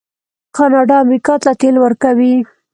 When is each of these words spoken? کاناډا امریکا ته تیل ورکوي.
کاناډا 0.55 0.95
امریکا 1.05 1.35
ته 1.43 1.51
تیل 1.61 1.75
ورکوي. 1.85 2.35